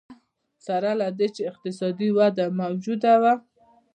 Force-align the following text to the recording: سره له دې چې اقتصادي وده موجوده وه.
سره 0.65 0.91
له 1.01 1.07
دې 1.17 1.27
چې 1.35 1.41
اقتصادي 1.51 2.09
وده 2.17 2.45
موجوده 2.61 3.13
وه. 3.21 3.33